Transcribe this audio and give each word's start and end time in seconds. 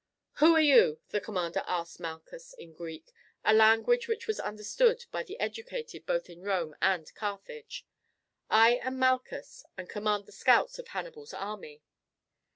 "Who 0.37 0.55
are 0.55 0.61
you?" 0.61 0.99
the 1.09 1.21
commander 1.21 1.61
asked 1.67 1.99
Malchus 1.99 2.53
in 2.53 2.73
Greek, 2.73 3.11
a 3.45 3.53
language 3.53 4.07
which 4.07 4.25
was 4.25 4.39
understood 4.39 5.05
by 5.11 5.21
the 5.21 5.39
educated 5.39 6.07
both 6.07 6.27
of 6.27 6.39
Rome 6.39 6.75
and 6.81 7.13
Carthage. 7.13 7.85
"I 8.49 8.77
am 8.77 8.97
Malchus, 8.97 9.63
and 9.77 9.87
command 9.87 10.25
the 10.25 10.31
scouts 10.31 10.79
of 10.79 10.87
Hannibal's 10.87 11.35
army." 11.35 11.83